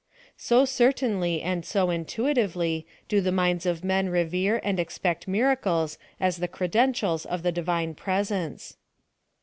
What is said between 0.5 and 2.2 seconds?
certainly, and so in